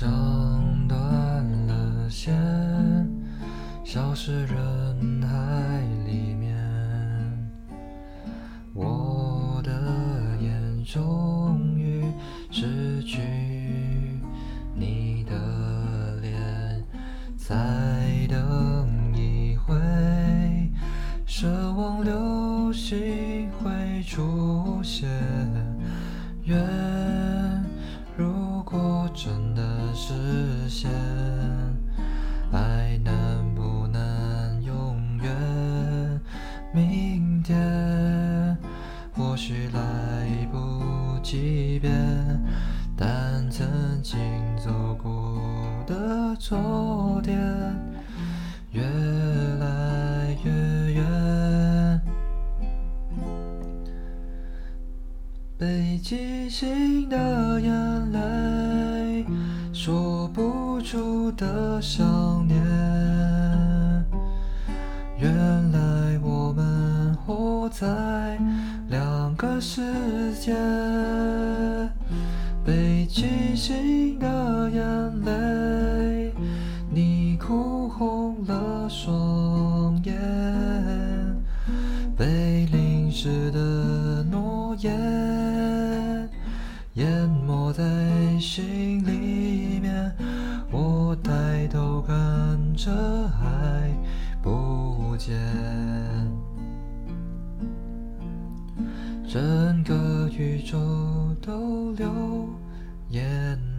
[0.00, 0.08] 像
[0.88, 0.98] 断
[1.66, 2.34] 了线，
[3.84, 6.56] 消失人海里面。
[8.72, 9.70] 我的
[10.40, 12.02] 眼终于
[12.50, 13.20] 失去
[14.74, 16.82] 你的脸，
[17.36, 17.54] 再
[18.26, 19.74] 等一回，
[21.26, 25.10] 奢望流星会出现。
[26.44, 26.58] 愿
[28.16, 29.49] 如果真
[30.02, 30.14] 实
[30.66, 30.90] 现，
[32.50, 35.30] 爱能不能永远？
[36.72, 38.56] 明天
[39.12, 41.92] 或许来不及变，
[42.96, 43.68] 但曾
[44.02, 44.18] 经
[44.56, 45.38] 走过
[45.86, 47.38] 的昨天，
[48.72, 50.50] 越来越
[50.94, 52.00] 远。
[55.58, 58.18] 北极星的眼泪，
[61.40, 62.60] 的想念。
[65.18, 65.32] 原
[65.72, 68.38] 来我们活在
[68.88, 69.80] 两个世
[70.34, 70.54] 界。
[72.62, 74.84] 北极星的眼
[75.24, 76.34] 泪，
[76.90, 80.14] 你哭红了双眼。
[82.18, 86.28] 被淋湿的诺言，
[86.94, 87.82] 淹没在
[88.38, 88.99] 心
[92.82, 92.90] 这
[93.28, 93.94] 还，
[94.42, 95.36] 不见。
[99.28, 100.78] 整个宇宙
[101.42, 102.08] 都流
[103.10, 103.69] 言。